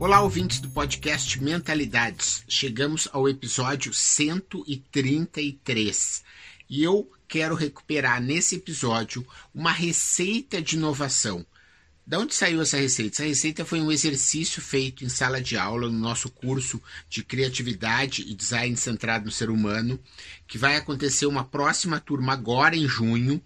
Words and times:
Olá, 0.00 0.20
ouvintes 0.22 0.58
do 0.60 0.70
podcast 0.70 1.38
Mentalidades. 1.42 2.42
Chegamos 2.48 3.06
ao 3.12 3.28
episódio 3.28 3.92
133 3.92 6.24
e 6.70 6.82
eu 6.82 7.12
quero 7.28 7.54
recuperar 7.54 8.18
nesse 8.18 8.54
episódio 8.54 9.26
uma 9.54 9.70
receita 9.70 10.62
de 10.62 10.76
inovação. 10.76 11.44
Da 12.06 12.18
onde 12.18 12.34
saiu 12.34 12.62
essa 12.62 12.78
receita? 12.78 13.16
Essa 13.16 13.24
receita 13.24 13.62
foi 13.62 13.78
um 13.78 13.92
exercício 13.92 14.62
feito 14.62 15.04
em 15.04 15.10
sala 15.10 15.38
de 15.38 15.58
aula 15.58 15.90
no 15.90 15.98
nosso 15.98 16.30
curso 16.30 16.82
de 17.06 17.22
criatividade 17.22 18.22
e 18.22 18.32
design 18.32 18.74
centrado 18.78 19.26
no 19.26 19.30
ser 19.30 19.50
humano, 19.50 20.00
que 20.48 20.56
vai 20.56 20.76
acontecer 20.76 21.26
uma 21.26 21.44
próxima 21.44 22.00
turma 22.00 22.32
agora 22.32 22.74
em 22.74 22.88
junho. 22.88 23.38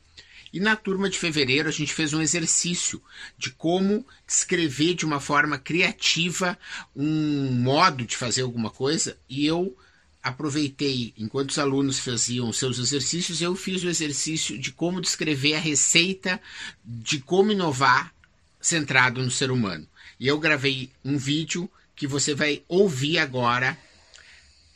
E 0.54 0.60
na 0.60 0.76
turma 0.76 1.10
de 1.10 1.18
fevereiro 1.18 1.68
a 1.68 1.72
gente 1.72 1.92
fez 1.92 2.14
um 2.14 2.22
exercício 2.22 3.02
de 3.36 3.50
como 3.50 4.06
descrever 4.24 4.94
de 4.94 5.04
uma 5.04 5.18
forma 5.18 5.58
criativa 5.58 6.56
um 6.94 7.50
modo 7.50 8.06
de 8.06 8.16
fazer 8.16 8.42
alguma 8.42 8.70
coisa. 8.70 9.18
E 9.28 9.44
eu 9.44 9.76
aproveitei, 10.22 11.12
enquanto 11.18 11.50
os 11.50 11.58
alunos 11.58 11.98
faziam 11.98 12.52
seus 12.52 12.78
exercícios, 12.78 13.42
eu 13.42 13.56
fiz 13.56 13.82
o 13.82 13.88
exercício 13.88 14.56
de 14.56 14.70
como 14.70 15.00
descrever 15.00 15.56
a 15.56 15.58
receita 15.58 16.40
de 16.84 17.18
como 17.18 17.50
inovar 17.50 18.14
centrado 18.60 19.20
no 19.24 19.32
ser 19.32 19.50
humano. 19.50 19.88
E 20.20 20.28
eu 20.28 20.38
gravei 20.38 20.88
um 21.04 21.18
vídeo 21.18 21.68
que 21.96 22.06
você 22.06 22.32
vai 22.32 22.62
ouvir 22.68 23.18
agora 23.18 23.76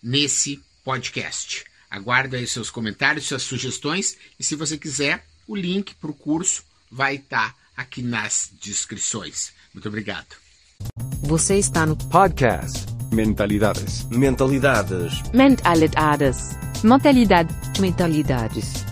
nesse 0.03 0.61
podcast. 0.83 1.63
Aguardo 1.89 2.35
aí 2.35 2.49
seus 2.49 2.69
comentários, 2.69 3.27
suas 3.27 3.43
sugestões 3.43 4.19
e 4.41 4.43
se 4.43 4.57
você 4.57 4.77
quiser, 4.77 5.28
o 5.49 5.57
link 5.57 5.95
para 5.95 6.11
o 6.11 6.15
curso 6.15 6.63
vai 6.93 7.17
estar 7.17 7.57
aqui 7.75 8.03
nas 8.03 8.51
descrições. 8.61 9.53
Muito 9.73 9.89
obrigado. 9.89 10.37
você 11.23 11.57
está 11.57 11.87
no 11.87 11.97
Podcast 11.97 12.87
Mentalidades. 13.11 14.05
Mentalidades. 14.11 15.23
Mentalidades. 15.33 16.51
Mentalidade. 16.85 17.55
Mentalidades. 17.81 18.85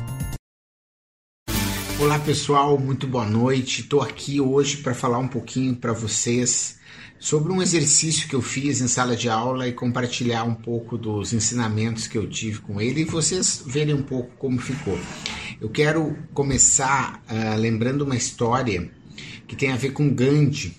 Olá 2.00 2.18
pessoal, 2.18 2.78
muito 2.78 3.06
boa 3.06 3.26
noite. 3.26 3.82
Estou 3.82 4.00
aqui 4.00 4.40
hoje 4.40 4.78
para 4.78 4.94
falar 4.94 5.18
um 5.18 5.28
pouquinho 5.28 5.76
para 5.76 5.92
vocês 5.92 6.78
sobre 7.18 7.52
um 7.52 7.62
exercício 7.62 8.28
que 8.28 8.34
eu 8.34 8.42
fiz 8.42 8.80
em 8.80 8.88
sala 8.88 9.16
de 9.16 9.28
aula 9.28 9.68
e 9.68 9.72
compartilhar 9.72 10.44
um 10.44 10.54
pouco 10.54 10.96
dos 10.96 11.32
ensinamentos 11.32 12.06
que 12.06 12.16
eu 12.16 12.28
tive 12.28 12.60
com 12.60 12.80
ele 12.80 13.02
e 13.02 13.04
vocês 13.04 13.62
verem 13.66 13.94
um 13.94 14.02
pouco 14.02 14.30
como 14.36 14.58
ficou. 14.58 14.98
Eu 15.58 15.70
quero 15.70 16.16
começar 16.34 17.22
uh, 17.30 17.58
lembrando 17.58 18.02
uma 18.02 18.16
história 18.16 18.90
que 19.48 19.56
tem 19.56 19.72
a 19.72 19.76
ver 19.76 19.92
com 19.92 20.12
Gandhi. 20.12 20.76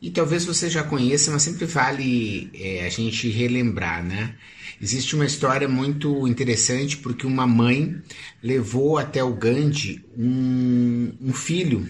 E 0.00 0.10
talvez 0.10 0.44
você 0.46 0.70
já 0.70 0.82
conheça, 0.82 1.30
mas 1.30 1.42
sempre 1.42 1.66
vale 1.66 2.48
é, 2.54 2.86
a 2.86 2.88
gente 2.88 3.28
relembrar, 3.28 4.02
né? 4.02 4.34
Existe 4.80 5.14
uma 5.14 5.26
história 5.26 5.68
muito 5.68 6.26
interessante 6.26 6.96
porque 6.96 7.26
uma 7.26 7.46
mãe 7.46 8.00
levou 8.42 8.96
até 8.96 9.22
o 9.22 9.34
Gandhi 9.34 10.02
um, 10.16 11.12
um 11.20 11.32
filho 11.32 11.86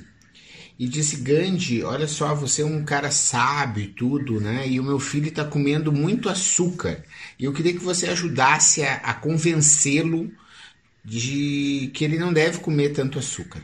e 0.79 0.89
disse: 0.89 1.19
Gandhi, 1.19 1.83
olha 1.83 2.09
só, 2.09 2.35
você 2.35 2.62
é 2.62 2.65
um 2.65 2.83
cara 2.83 3.11
sábio 3.11 3.85
e 3.85 3.89
tudo, 3.89 4.41
né? 4.41 4.67
E 4.67 4.81
o 4.81 4.85
meu 4.85 4.99
filho 4.99 5.29
está 5.29 5.45
comendo 5.45 5.93
muito 5.93 6.29
açúcar. 6.29 7.05
E 7.39 7.45
eu 7.45 7.53
queria 7.53 7.75
que 7.75 7.85
você 7.85 8.09
ajudasse 8.09 8.83
a, 8.83 8.95
a 8.95 9.15
convencê-lo 9.15 10.33
de 11.05 11.91
que 11.95 12.05
ele 12.05 12.19
não 12.19 12.33
deve 12.33 12.61
comer 12.61 12.91
tanto 12.91 13.19
açúcar. 13.19 13.63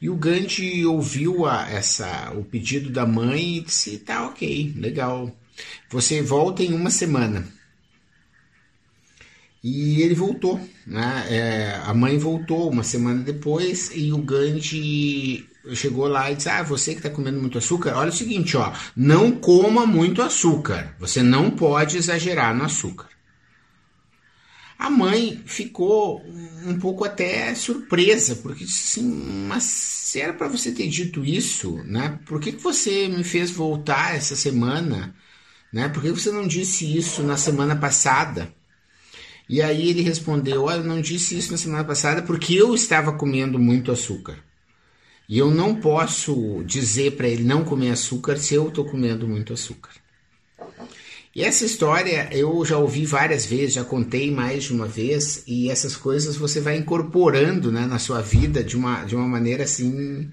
E 0.00 0.10
o 0.10 0.16
Gandhi 0.16 0.84
ouviu 0.84 1.46
a, 1.46 1.70
essa, 1.70 2.32
o 2.32 2.44
pedido 2.44 2.90
da 2.90 3.06
mãe 3.06 3.58
e 3.58 3.60
disse: 3.60 3.98
tá 3.98 4.26
ok, 4.26 4.74
legal. 4.76 5.30
Você 5.90 6.20
volta 6.20 6.62
em 6.62 6.74
uma 6.74 6.90
semana. 6.90 7.46
E 9.62 10.02
ele 10.02 10.14
voltou, 10.14 10.60
né? 10.84 11.26
É, 11.28 11.80
a 11.84 11.94
mãe 11.94 12.18
voltou 12.18 12.68
uma 12.68 12.82
semana 12.82 13.22
depois 13.22 13.92
e 13.94 14.12
o 14.12 14.18
Gandhi 14.18 15.46
chegou 15.72 16.08
lá 16.08 16.32
e 16.32 16.34
disse: 16.34 16.48
Ah, 16.48 16.64
você 16.64 16.92
que 16.92 16.98
está 16.98 17.10
comendo 17.10 17.40
muito 17.40 17.58
açúcar, 17.58 17.94
olha 17.94 18.10
o 18.10 18.12
seguinte, 18.12 18.56
ó, 18.56 18.72
não 18.96 19.30
coma 19.30 19.86
muito 19.86 20.20
açúcar. 20.20 20.96
Você 20.98 21.22
não 21.22 21.48
pode 21.48 21.96
exagerar 21.96 22.52
no 22.56 22.64
açúcar. 22.64 23.11
A 24.82 24.90
mãe 24.90 25.40
ficou 25.46 26.20
um 26.66 26.76
pouco 26.76 27.04
até 27.04 27.54
surpresa, 27.54 28.34
porque 28.34 28.64
disse 28.64 28.98
assim, 28.98 29.08
mas 29.46 29.62
se 29.62 30.20
era 30.20 30.32
para 30.32 30.48
você 30.48 30.72
ter 30.72 30.88
dito 30.88 31.24
isso, 31.24 31.76
né? 31.84 32.18
Por 32.26 32.40
que, 32.40 32.50
que 32.50 32.60
você 32.60 33.06
me 33.06 33.22
fez 33.22 33.52
voltar 33.52 34.16
essa 34.16 34.34
semana? 34.34 35.14
Né? 35.72 35.88
Por 35.88 36.02
que 36.02 36.10
você 36.10 36.32
não 36.32 36.48
disse 36.48 36.96
isso 36.96 37.22
na 37.22 37.36
semana 37.36 37.76
passada? 37.76 38.52
E 39.48 39.62
aí 39.62 39.88
ele 39.88 40.02
respondeu: 40.02 40.64
Olha, 40.64 40.78
eu 40.78 40.84
não 40.84 41.00
disse 41.00 41.38
isso 41.38 41.52
na 41.52 41.58
semana 41.58 41.84
passada 41.84 42.20
porque 42.20 42.52
eu 42.52 42.74
estava 42.74 43.12
comendo 43.12 43.60
muito 43.60 43.92
açúcar. 43.92 44.36
E 45.28 45.38
eu 45.38 45.48
não 45.48 45.76
posso 45.76 46.64
dizer 46.66 47.12
para 47.12 47.28
ele 47.28 47.44
não 47.44 47.62
comer 47.62 47.92
açúcar 47.92 48.36
se 48.36 48.52
eu 48.54 48.66
estou 48.66 48.84
comendo 48.84 49.28
muito 49.28 49.52
açúcar. 49.52 49.92
E 51.34 51.42
essa 51.42 51.64
história 51.64 52.28
eu 52.30 52.62
já 52.64 52.76
ouvi 52.76 53.06
várias 53.06 53.46
vezes, 53.46 53.74
já 53.74 53.84
contei 53.84 54.30
mais 54.30 54.64
de 54.64 54.72
uma 54.72 54.86
vez, 54.86 55.42
e 55.46 55.70
essas 55.70 55.96
coisas 55.96 56.36
você 56.36 56.60
vai 56.60 56.76
incorporando 56.76 57.72
né, 57.72 57.86
na 57.86 57.98
sua 57.98 58.20
vida 58.20 58.62
de 58.62 58.76
uma, 58.76 59.04
de 59.04 59.16
uma 59.16 59.26
maneira 59.26 59.64
assim 59.64 60.30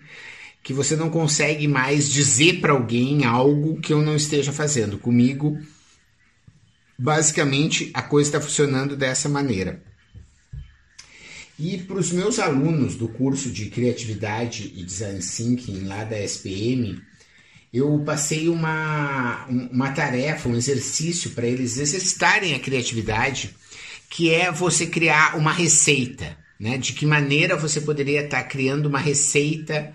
que 0.62 0.74
você 0.74 0.96
não 0.98 1.10
consegue 1.10 1.68
mais 1.68 2.10
dizer 2.10 2.60
para 2.60 2.74
alguém 2.74 3.24
algo 3.24 3.80
que 3.80 3.94
eu 3.94 4.02
não 4.02 4.16
esteja 4.16 4.52
fazendo. 4.52 4.98
Comigo, 4.98 5.58
basicamente, 6.98 7.90
a 7.94 8.02
coisa 8.02 8.28
está 8.28 8.42
funcionando 8.42 8.98
dessa 8.98 9.30
maneira. 9.30 9.82
E 11.58 11.78
para 11.78 11.98
os 11.98 12.12
meus 12.12 12.40
alunos 12.40 12.96
do 12.96 13.08
curso 13.08 13.50
de 13.50 13.68
Criatividade 13.68 14.74
e 14.76 14.84
Design 14.84 15.20
Thinking 15.20 15.86
lá 15.86 16.04
da 16.04 16.20
SPM, 16.20 17.02
eu 17.74 18.02
passei 18.06 18.50
uma, 18.50 19.46
uma 19.48 19.92
tarefa, 19.92 20.50
um 20.50 20.56
exercício 20.56 21.32
para 21.32 21.46
eles 21.46 21.78
exercitarem 21.78 22.54
a 22.54 22.60
criatividade, 22.60 23.56
que 24.10 24.34
é 24.34 24.52
você 24.52 24.88
criar 24.88 25.38
uma 25.38 25.52
receita. 25.52 26.38
Né? 26.60 26.78
De 26.78 26.94
que 26.94 27.06
maneira 27.06 27.56
você 27.56 27.80
poderia 27.80 28.24
estar 28.24 28.44
tá 28.44 28.48
criando 28.48 28.88
uma 28.88 29.00
receita 29.00 29.94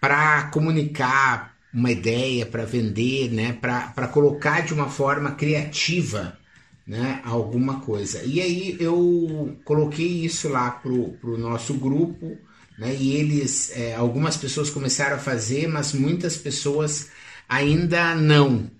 para 0.00 0.44
comunicar 0.50 1.56
uma 1.72 1.90
ideia, 1.90 2.46
para 2.46 2.64
vender, 2.64 3.30
né? 3.32 3.52
para 3.52 4.08
colocar 4.08 4.60
de 4.60 4.72
uma 4.72 4.88
forma 4.88 5.32
criativa 5.32 6.38
né, 6.86 7.20
alguma 7.24 7.80
coisa. 7.80 8.22
E 8.24 8.40
aí 8.40 8.76
eu 8.78 9.56
coloquei 9.64 10.06
isso 10.06 10.48
lá 10.48 10.70
pro, 10.70 11.14
pro 11.14 11.36
nosso 11.36 11.74
grupo, 11.74 12.38
né, 12.78 12.94
e 12.98 13.16
eles, 13.16 13.72
é, 13.74 13.94
algumas 13.94 14.36
pessoas 14.36 14.70
começaram 14.70 15.16
a 15.16 15.20
fazer, 15.20 15.66
mas 15.66 15.92
muitas 15.92 16.36
pessoas 16.36 17.08
ainda 17.48 18.14
não. 18.14 18.70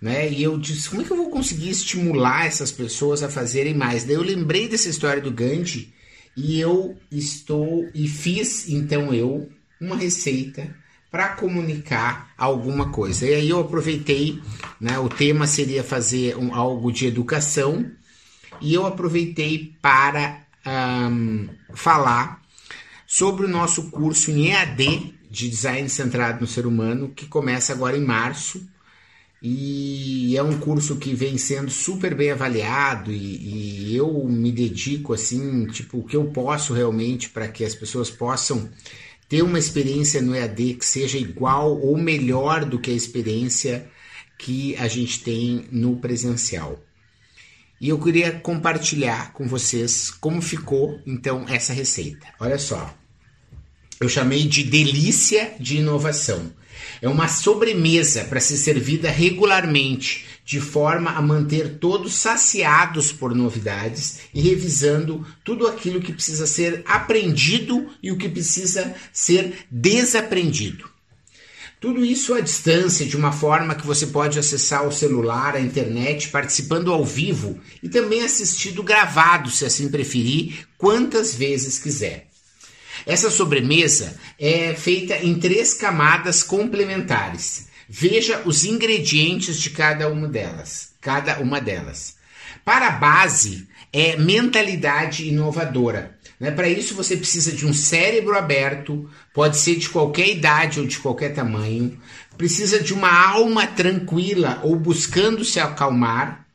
Né? 0.00 0.30
E 0.30 0.42
eu 0.42 0.58
disse, 0.58 0.88
como 0.88 1.02
é 1.02 1.04
que 1.04 1.12
eu 1.12 1.16
vou 1.16 1.30
conseguir 1.30 1.70
estimular 1.70 2.46
essas 2.46 2.72
pessoas 2.72 3.22
a 3.22 3.28
fazerem 3.28 3.74
mais? 3.74 4.04
Daí 4.04 4.14
eu 4.14 4.22
lembrei 4.22 4.68
dessa 4.68 4.88
história 4.88 5.22
do 5.22 5.30
Gandhi 5.30 5.92
e 6.36 6.58
eu 6.58 6.96
estou 7.10 7.88
e 7.94 8.08
fiz 8.08 8.68
então 8.68 9.14
eu 9.14 9.48
uma 9.80 9.96
receita 9.96 10.74
para 11.10 11.28
comunicar 11.30 12.32
alguma 12.38 12.90
coisa. 12.90 13.26
E 13.26 13.34
aí 13.34 13.50
eu 13.50 13.60
aproveitei, 13.60 14.40
né, 14.80 14.98
o 14.98 15.08
tema 15.08 15.46
seria 15.46 15.84
fazer 15.84 16.36
um, 16.38 16.54
algo 16.54 16.90
de 16.90 17.06
educação, 17.06 17.84
e 18.60 18.72
eu 18.72 18.86
aproveitei 18.86 19.74
para 19.82 20.46
um, 20.66 21.48
falar 21.74 22.41
sobre 23.12 23.44
o 23.44 23.48
nosso 23.48 23.90
curso 23.90 24.30
em 24.30 24.48
EAD 24.48 25.12
de 25.30 25.46
Design 25.46 25.86
Centrado 25.86 26.40
no 26.40 26.46
Ser 26.46 26.66
Humano, 26.66 27.12
que 27.14 27.26
começa 27.26 27.70
agora 27.70 27.94
em 27.94 28.00
março. 28.00 28.66
E 29.42 30.34
é 30.34 30.42
um 30.42 30.58
curso 30.58 30.96
que 30.96 31.12
vem 31.12 31.36
sendo 31.36 31.70
super 31.70 32.14
bem 32.14 32.30
avaliado 32.30 33.12
e, 33.12 33.90
e 33.90 33.94
eu 33.94 34.24
me 34.24 34.50
dedico 34.50 35.12
assim, 35.12 35.66
tipo, 35.66 35.98
o 35.98 36.04
que 36.04 36.16
eu 36.16 36.24
posso 36.30 36.72
realmente 36.72 37.28
para 37.28 37.48
que 37.48 37.66
as 37.66 37.74
pessoas 37.74 38.08
possam 38.08 38.70
ter 39.28 39.42
uma 39.42 39.58
experiência 39.58 40.22
no 40.22 40.34
EAD 40.34 40.74
que 40.76 40.86
seja 40.86 41.18
igual 41.18 41.78
ou 41.78 41.98
melhor 41.98 42.64
do 42.64 42.78
que 42.78 42.90
a 42.90 42.94
experiência 42.94 43.90
que 44.38 44.74
a 44.76 44.88
gente 44.88 45.22
tem 45.22 45.66
no 45.70 45.96
presencial. 45.96 46.82
E 47.78 47.90
eu 47.90 47.98
queria 47.98 48.32
compartilhar 48.32 49.34
com 49.34 49.46
vocês 49.46 50.10
como 50.10 50.40
ficou 50.40 50.98
então 51.06 51.44
essa 51.46 51.74
receita. 51.74 52.26
Olha 52.40 52.58
só. 52.58 53.01
Eu 54.02 54.08
chamei 54.08 54.44
de 54.48 54.64
delícia 54.64 55.54
de 55.60 55.76
inovação. 55.76 56.52
É 57.00 57.08
uma 57.08 57.28
sobremesa 57.28 58.24
para 58.24 58.40
ser 58.40 58.56
servida 58.56 59.08
regularmente, 59.08 60.26
de 60.44 60.60
forma 60.60 61.12
a 61.12 61.22
manter 61.22 61.78
todos 61.78 62.14
saciados 62.14 63.12
por 63.12 63.32
novidades 63.32 64.18
e 64.34 64.40
revisando 64.40 65.24
tudo 65.44 65.68
aquilo 65.68 66.00
que 66.00 66.12
precisa 66.12 66.48
ser 66.48 66.82
aprendido 66.84 67.88
e 68.02 68.10
o 68.10 68.18
que 68.18 68.28
precisa 68.28 68.92
ser 69.12 69.66
desaprendido. 69.70 70.90
Tudo 71.80 72.04
isso 72.04 72.34
à 72.34 72.40
distância, 72.40 73.06
de 73.06 73.16
uma 73.16 73.30
forma 73.30 73.76
que 73.76 73.86
você 73.86 74.08
pode 74.08 74.36
acessar 74.36 74.84
o 74.84 74.92
celular, 74.92 75.54
a 75.54 75.60
internet, 75.60 76.28
participando 76.28 76.92
ao 76.92 77.04
vivo 77.04 77.56
e 77.80 77.88
também 77.88 78.24
assistindo 78.24 78.82
gravado, 78.82 79.48
se 79.48 79.64
assim 79.64 79.88
preferir, 79.88 80.66
quantas 80.76 81.34
vezes 81.34 81.78
quiser. 81.78 82.31
Essa 83.06 83.30
sobremesa 83.30 84.16
é 84.38 84.74
feita 84.74 85.16
em 85.16 85.34
três 85.34 85.74
camadas 85.74 86.42
complementares. 86.42 87.68
Veja 87.88 88.42
os 88.44 88.64
ingredientes 88.64 89.58
de 89.58 89.70
cada 89.70 90.08
uma 90.08 90.28
delas, 90.28 90.92
cada 91.00 91.40
uma 91.40 91.60
delas. 91.60 92.16
Para 92.64 92.88
a 92.88 92.92
base 92.92 93.66
é 93.92 94.16
mentalidade 94.16 95.28
inovadora. 95.28 96.16
Né? 96.38 96.50
Para 96.50 96.68
isso 96.68 96.94
você 96.94 97.16
precisa 97.16 97.52
de 97.52 97.66
um 97.66 97.74
cérebro 97.74 98.36
aberto, 98.36 99.08
pode 99.34 99.58
ser 99.58 99.76
de 99.76 99.88
qualquer 99.88 100.28
idade 100.28 100.80
ou 100.80 100.86
de 100.86 100.98
qualquer 100.98 101.34
tamanho. 101.34 102.00
Precisa 102.38 102.80
de 102.80 102.94
uma 102.94 103.12
alma 103.12 103.66
tranquila 103.66 104.60
ou 104.62 104.74
buscando 104.76 105.44
se 105.44 105.60
acalmar, 105.60 106.46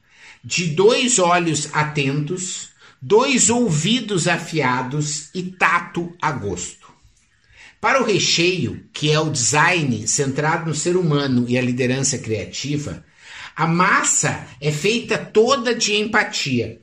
de 0.44 0.68
dois 0.68 1.20
olhos 1.20 1.70
atentos, 1.74 2.70
dois 3.02 3.50
ouvidos 3.50 4.28
afiados 4.28 5.30
e 5.34 5.44
tato 5.44 6.16
a 6.22 6.32
gosto. 6.32 6.88
Para 7.80 8.02
o 8.02 8.06
recheio, 8.06 8.84
que 8.92 9.12
é 9.12 9.20
o 9.20 9.30
design 9.30 10.08
centrado 10.08 10.68
no 10.68 10.76
ser 10.76 10.98
humano 10.98 11.46
e 11.48 11.58
a 11.58 11.62
liderança 11.62 12.18
criativa, 12.18 13.06
a 13.56 13.68
massa 13.68 14.48
é 14.60 14.72
feita 14.72 15.18
toda 15.18 15.74
de 15.74 15.96
empatia, 15.96 16.82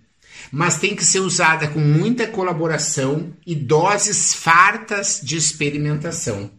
mas 0.50 0.78
tem 0.78 0.94
que 0.94 1.04
ser 1.04 1.20
usada 1.20 1.68
com 1.68 1.80
muita 1.80 2.26
colaboração 2.26 3.32
e 3.46 3.54
doses 3.54 4.34
fartas 4.34 5.20
de 5.22 5.36
experimentação. 5.36 6.50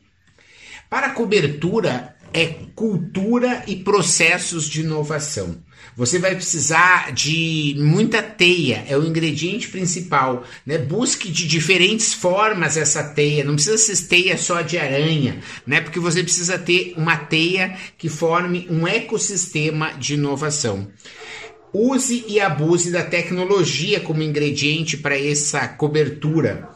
Para 0.90 1.08
a 1.08 1.12
cobertura, 1.12 2.14
é 2.33 2.56
cultura 2.75 3.63
e 3.68 3.75
processos 3.75 4.68
de 4.68 4.81
inovação. 4.81 5.57
Você 5.95 6.19
vai 6.19 6.36
precisar 6.36 7.13
de 7.13 7.74
muita 7.77 8.22
teia, 8.22 8.83
é 8.88 8.98
o 8.98 9.06
ingrediente 9.06 9.69
principal. 9.69 10.44
Né? 10.66 10.77
Busque 10.77 11.31
de 11.31 11.48
diferentes 11.48 12.13
formas 12.13 12.75
essa 12.75 13.01
teia, 13.01 13.45
não 13.45 13.54
precisa 13.54 13.77
ser 13.77 14.07
teia 14.07 14.38
só 14.38 14.62
de 14.62 14.77
aranha, 14.77 15.39
né? 15.66 15.80
porque 15.80 16.00
você 16.00 16.22
precisa 16.22 16.57
ter 16.57 16.94
uma 16.98 17.16
teia 17.16 17.77
que 17.98 18.10
forme 18.10 18.68
um 18.69 18.86
ecossistema 18.86 19.94
de 19.94 20.16
inovação. 20.16 20.89
Use 21.74 22.25
e 22.27 22.39
abuse 22.39 22.92
da 22.92 23.04
tecnologia 23.04 24.00
como 24.00 24.24
ingrediente 24.24 24.98
para 24.98 25.18
essa 25.18 25.68
cobertura. 25.68 26.69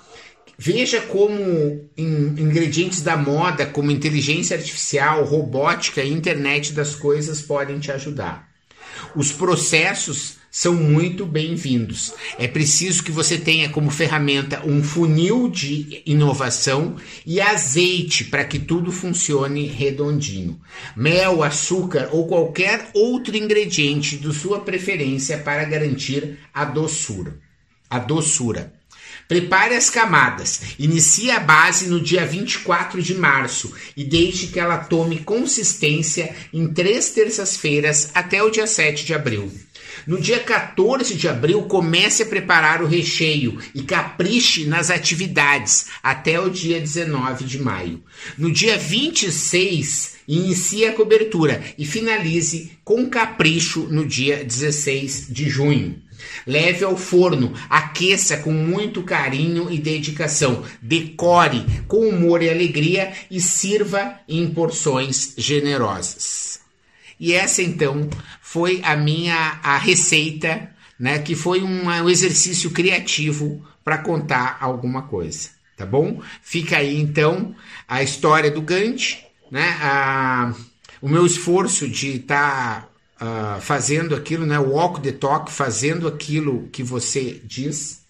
Veja 0.61 0.99
como 0.99 1.89
ingredientes 1.97 3.01
da 3.01 3.15
moda, 3.15 3.65
como 3.65 3.91
inteligência 3.91 4.57
artificial, 4.57 5.23
robótica 5.23 6.03
e 6.03 6.11
internet 6.11 6.73
das 6.73 6.93
coisas 6.95 7.41
podem 7.41 7.79
te 7.79 7.93
ajudar. 7.93 8.45
Os 9.15 9.31
processos 9.31 10.35
são 10.51 10.73
muito 10.73 11.25
bem-vindos. 11.25 12.13
É 12.37 12.45
preciso 12.45 13.05
que 13.05 13.11
você 13.11 13.37
tenha 13.37 13.69
como 13.69 13.89
ferramenta 13.89 14.61
um 14.65 14.83
funil 14.83 15.49
de 15.49 16.03
inovação 16.05 16.97
e 17.25 17.39
azeite 17.39 18.25
para 18.25 18.43
que 18.43 18.59
tudo 18.59 18.91
funcione 18.91 19.65
redondinho. 19.65 20.59
Mel, 20.93 21.41
açúcar 21.41 22.09
ou 22.11 22.27
qualquer 22.27 22.89
outro 22.93 23.37
ingrediente 23.37 24.17
de 24.17 24.33
sua 24.33 24.59
preferência 24.59 25.37
para 25.37 25.63
garantir 25.63 26.37
a 26.53 26.65
doçura. 26.65 27.39
A 27.89 27.97
doçura. 27.97 28.78
Prepare 29.29 29.75
as 29.75 29.91
camadas. 29.91 30.59
Inicie 30.79 31.29
a 31.29 31.39
base 31.39 31.87
no 31.87 32.01
dia 32.01 32.25
24 32.25 32.99
de 32.99 33.13
março 33.13 33.71
e 33.95 34.03
deixe 34.03 34.47
que 34.47 34.59
ela 34.59 34.79
tome 34.79 35.19
consistência 35.19 36.35
em 36.51 36.67
três 36.73 37.11
terças-feiras 37.11 38.09
até 38.15 38.41
o 38.41 38.49
dia 38.49 38.65
7 38.65 39.05
de 39.05 39.13
abril. 39.13 39.51
No 40.07 40.19
dia 40.19 40.39
14 40.39 41.13
de 41.13 41.27
abril, 41.27 41.61
comece 41.65 42.23
a 42.23 42.25
preparar 42.25 42.81
o 42.81 42.87
recheio 42.87 43.59
e 43.75 43.83
capriche 43.83 44.65
nas 44.65 44.89
atividades 44.89 45.85
até 46.01 46.39
o 46.39 46.49
dia 46.49 46.79
19 46.79 47.45
de 47.45 47.59
maio. 47.59 48.03
No 48.35 48.51
dia 48.51 48.79
26, 48.79 50.15
inicie 50.27 50.87
a 50.87 50.93
cobertura 50.93 51.63
e 51.77 51.85
finalize 51.85 52.71
com 52.83 53.07
capricho 53.07 53.81
no 53.91 54.07
dia 54.07 54.43
16 54.43 55.27
de 55.29 55.47
junho. 55.47 56.08
Leve 56.45 56.83
ao 56.83 56.97
forno, 56.97 57.53
aqueça 57.69 58.37
com 58.37 58.51
muito 58.51 59.03
carinho 59.03 59.71
e 59.71 59.77
dedicação, 59.77 60.63
decore 60.81 61.65
com 61.87 62.07
humor 62.07 62.41
e 62.41 62.49
alegria 62.49 63.11
e 63.29 63.39
sirva 63.39 64.19
em 64.27 64.49
porções 64.49 65.33
generosas. 65.37 66.59
E 67.19 67.33
essa 67.33 67.61
então 67.61 68.09
foi 68.41 68.81
a 68.83 68.95
minha 68.95 69.59
a 69.61 69.77
receita, 69.77 70.69
né, 70.97 71.19
que 71.19 71.35
foi 71.35 71.61
uma, 71.61 72.01
um 72.01 72.09
exercício 72.09 72.71
criativo 72.71 73.65
para 73.83 73.97
contar 73.97 74.57
alguma 74.61 75.03
coisa, 75.03 75.49
tá 75.75 75.85
bom? 75.85 76.21
Fica 76.41 76.77
aí 76.77 76.97
então 76.99 77.55
a 77.87 78.01
história 78.01 78.49
do 78.49 78.61
Gandhi, 78.61 79.17
né, 79.51 79.77
a, 79.81 80.53
o 81.01 81.09
meu 81.09 81.25
esforço 81.25 81.87
de 81.87 82.17
estar 82.17 82.81
tá 82.81 82.88
uh, 83.21 83.61
fazendo 83.61 84.15
aquilo, 84.15 84.45
né? 84.45 84.57
Walk 84.57 85.01
the 85.01 85.11
talk, 85.11 85.51
fazendo 85.51 86.07
aquilo 86.07 86.67
que 86.71 86.83
você 86.83 87.41
diz, 87.43 88.01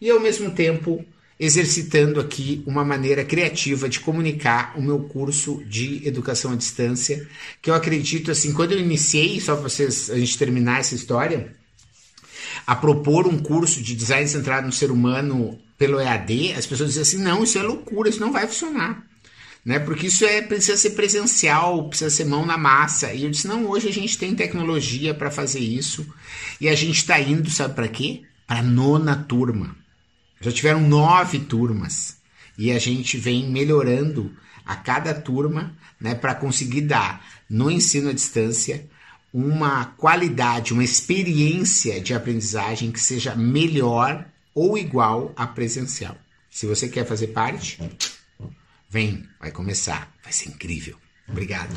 e 0.00 0.10
ao 0.10 0.20
mesmo 0.20 0.50
tempo 0.50 1.04
exercitando 1.38 2.20
aqui 2.20 2.62
uma 2.66 2.84
maneira 2.84 3.24
criativa 3.24 3.88
de 3.88 4.00
comunicar 4.00 4.74
o 4.76 4.82
meu 4.82 5.04
curso 5.04 5.64
de 5.64 6.06
educação 6.06 6.52
à 6.52 6.56
distância, 6.56 7.26
que 7.62 7.70
eu 7.70 7.74
acredito 7.74 8.30
assim, 8.30 8.52
quando 8.52 8.72
eu 8.72 8.78
iniciei, 8.78 9.40
só 9.40 9.54
para 9.54 9.62
vocês 9.70 10.10
a 10.10 10.18
gente 10.18 10.36
terminar 10.36 10.80
essa 10.80 10.94
história, 10.94 11.56
a 12.66 12.76
propor 12.76 13.26
um 13.26 13.38
curso 13.38 13.82
de 13.82 13.96
design 13.96 14.28
centrado 14.28 14.66
no 14.66 14.72
ser 14.72 14.90
humano 14.90 15.58
pelo 15.78 15.98
EAD, 15.98 16.52
as 16.52 16.66
pessoas 16.66 16.90
diziam 16.90 17.02
assim: 17.02 17.22
"Não, 17.22 17.42
isso 17.42 17.58
é 17.58 17.62
loucura, 17.62 18.10
isso 18.10 18.20
não 18.20 18.32
vai 18.32 18.46
funcionar" 18.46 19.09
né? 19.64 19.78
Porque 19.78 20.06
isso 20.06 20.24
é 20.24 20.40
precisa 20.42 20.76
ser 20.76 20.90
presencial, 20.90 21.88
precisa 21.88 22.10
ser 22.10 22.24
mão 22.24 22.46
na 22.46 22.56
massa. 22.56 23.12
E 23.12 23.24
eu 23.24 23.30
disse: 23.30 23.46
"Não, 23.48 23.66
hoje 23.66 23.88
a 23.88 23.92
gente 23.92 24.18
tem 24.18 24.34
tecnologia 24.34 25.14
para 25.14 25.30
fazer 25.30 25.60
isso 25.60 26.06
e 26.60 26.68
a 26.68 26.74
gente 26.74 26.96
está 26.96 27.20
indo, 27.20 27.50
sabe 27.50 27.74
para 27.74 27.88
quê? 27.88 28.22
Para 28.46 28.62
nona 28.62 29.16
turma. 29.16 29.76
Já 30.40 30.50
tiveram 30.50 30.80
nove 30.80 31.40
turmas 31.40 32.16
e 32.56 32.72
a 32.72 32.78
gente 32.78 33.16
vem 33.16 33.48
melhorando 33.48 34.34
a 34.64 34.76
cada 34.76 35.14
turma, 35.14 35.74
né, 36.00 36.14
para 36.14 36.34
conseguir 36.34 36.82
dar 36.82 37.24
no 37.48 37.70
ensino 37.70 38.10
à 38.10 38.12
distância 38.12 38.88
uma 39.32 39.84
qualidade, 39.84 40.72
uma 40.72 40.84
experiência 40.84 42.00
de 42.00 42.14
aprendizagem 42.14 42.90
que 42.90 43.00
seja 43.00 43.34
melhor 43.34 44.26
ou 44.54 44.76
igual 44.76 45.32
à 45.36 45.46
presencial. 45.46 46.16
Se 46.50 46.66
você 46.66 46.88
quer 46.88 47.06
fazer 47.06 47.28
parte, 47.28 47.78
Vem, 48.90 49.24
vai 49.38 49.52
começar, 49.52 50.12
vai 50.20 50.32
ser 50.32 50.48
incrível. 50.48 50.96
Obrigado. 51.28 51.70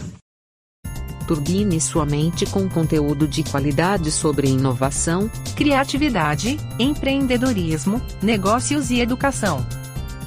Turbine 1.28 1.80
sua 1.80 2.08
mente 2.08 2.44
com 2.48 2.68
conteúdo 2.68 3.28
de 3.28 3.44
qualidade 3.44 4.12
sobre 4.12 4.48
inovação, 4.48 5.30
criatividade, 5.56 6.58
empreendedorismo, 6.80 8.02
negócios 8.22 8.90
e 8.90 9.00
educação. 9.00 9.64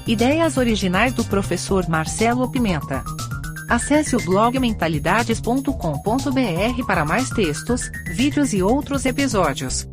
Ideias 0.06 0.56
originais 0.56 1.12
do 1.12 1.24
professor 1.24 1.88
Marcelo 1.88 2.48
Pimenta. 2.52 3.02
Acesse 3.68 4.14
o 4.14 4.24
blog 4.24 4.56
mentalidades.com.br 4.60 6.86
para 6.86 7.04
mais 7.04 7.28
textos, 7.30 7.90
vídeos 8.14 8.52
e 8.52 8.62
outros 8.62 9.04
episódios. 9.04 9.88